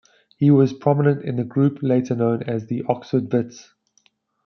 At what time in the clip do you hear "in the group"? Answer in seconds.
1.23-1.83